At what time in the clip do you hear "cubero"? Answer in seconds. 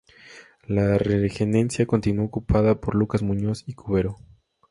3.75-4.17